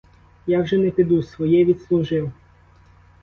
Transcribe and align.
Я 0.47 0.61
вже 0.61 0.77
не 0.77 0.91
піду, 0.91 1.23
своє 1.23 1.65
відслужив. 1.65 2.31